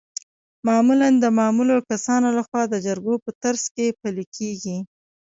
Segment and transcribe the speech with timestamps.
[0.67, 4.77] معمولا د معلومو کسانو لخوا د جرګو په ترڅ کې پلي کیږي.